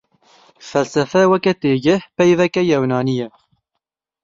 [0.69, 3.27] Felsefe weke têgih peyveke yewnanî ye.